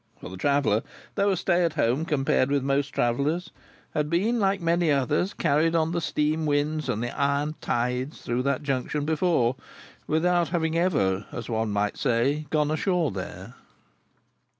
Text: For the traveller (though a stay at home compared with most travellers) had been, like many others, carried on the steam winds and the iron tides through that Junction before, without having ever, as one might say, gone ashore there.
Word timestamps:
For 0.19 0.29
the 0.29 0.35
traveller 0.35 0.81
(though 1.13 1.29
a 1.29 1.37
stay 1.37 1.63
at 1.63 1.73
home 1.73 2.05
compared 2.05 2.49
with 2.49 2.63
most 2.63 2.87
travellers) 2.89 3.51
had 3.93 4.09
been, 4.09 4.39
like 4.39 4.59
many 4.59 4.89
others, 4.89 5.31
carried 5.35 5.75
on 5.75 5.91
the 5.91 6.01
steam 6.01 6.47
winds 6.47 6.89
and 6.89 7.03
the 7.03 7.11
iron 7.11 7.53
tides 7.61 8.23
through 8.23 8.41
that 8.41 8.63
Junction 8.63 9.05
before, 9.05 9.55
without 10.07 10.49
having 10.49 10.75
ever, 10.75 11.27
as 11.31 11.49
one 11.49 11.69
might 11.69 11.97
say, 11.97 12.47
gone 12.49 12.71
ashore 12.71 13.11
there. 13.11 13.53